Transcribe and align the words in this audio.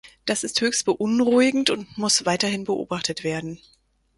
Das 0.25 0.43
ist 0.43 0.59
höchst 0.61 0.85
beunruhigend 0.85 1.69
und 1.69 1.95
muss 1.95 2.25
weiterhin 2.25 2.63
beobachtet 2.63 3.23
werden. 3.23 3.59